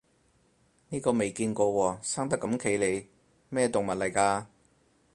[0.89, 3.05] 呢個未見過喎，生得咁奇離，
[3.49, 4.45] 咩動物嚟㗎